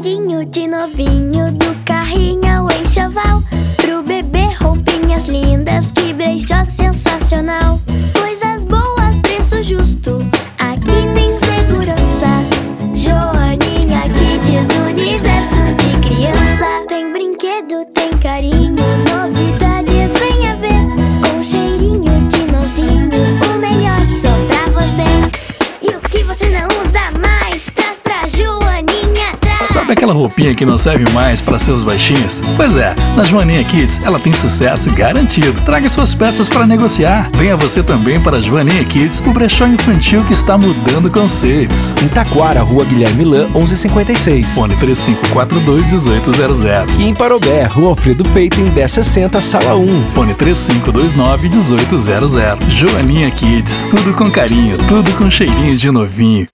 cheirinho 0.00 0.46
de 0.46 0.66
novinho 0.66 1.52
do 1.52 1.74
carrinho 1.84 2.46
ao 2.46 2.68
enxoval. 2.80 3.42
Pro 3.76 4.02
bebê, 4.02 4.46
roupinhas 4.58 5.28
lindas, 5.28 5.92
que 5.92 6.14
brechó 6.14 6.64
sensacional. 6.64 7.78
Coisas 8.18 8.64
boas, 8.64 9.18
preço 9.20 9.62
justo. 9.62 10.18
Aqui 10.58 11.12
tem 11.14 11.32
segurança. 11.34 12.28
Joaninha 12.94 14.02
Kids, 14.16 14.74
universo 14.88 15.74
de 15.76 16.08
criança. 16.08 16.86
Tem 16.88 17.12
brinquedo, 17.12 17.84
tem 17.92 18.16
carinho, 18.16 18.76
Sabe 29.90 29.98
aquela 29.98 30.12
roupinha 30.12 30.54
que 30.54 30.64
não 30.64 30.78
serve 30.78 31.12
mais 31.12 31.40
para 31.40 31.58
seus 31.58 31.82
baixinhos? 31.82 32.44
Pois 32.56 32.76
é, 32.76 32.94
na 33.16 33.24
Joaninha 33.24 33.64
Kids 33.64 34.00
ela 34.04 34.20
tem 34.20 34.32
sucesso 34.32 34.88
garantido. 34.92 35.60
Traga 35.62 35.88
suas 35.88 36.14
peças 36.14 36.48
para 36.48 36.64
negociar. 36.64 37.28
Venha 37.34 37.56
você 37.56 37.82
também 37.82 38.20
para 38.20 38.36
a 38.36 38.40
Joaninha 38.40 38.84
Kids, 38.84 39.20
o 39.26 39.32
brechó 39.32 39.66
infantil 39.66 40.22
que 40.26 40.32
está 40.32 40.56
mudando 40.56 41.10
conceitos. 41.10 41.96
Em 42.04 42.06
Taquara, 42.06 42.62
Rua 42.62 42.84
Guilherme 42.84 43.24
Lã, 43.24 43.48
1156. 43.48 44.54
Fone 44.54 44.76
3542 44.76 45.92
1800. 45.92 46.94
E 47.00 47.08
em 47.08 47.12
Parobé, 47.12 47.64
Rua 47.64 47.88
Alfredo 47.88 48.24
Feito, 48.26 48.60
em 48.60 48.70
1060, 48.70 49.40
Sala 49.40 49.74
1. 49.74 50.10
Fone 50.12 50.34
3529 50.34 51.48
1800. 51.48 52.32
Joaninha 52.68 53.30
Kids, 53.32 53.88
tudo 53.90 54.14
com 54.14 54.30
carinho, 54.30 54.78
tudo 54.86 55.12
com 55.14 55.28
cheirinho 55.28 55.76
de 55.76 55.90
novinho. 55.90 56.46